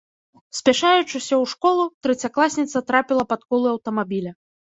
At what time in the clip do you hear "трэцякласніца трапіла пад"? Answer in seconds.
2.07-3.41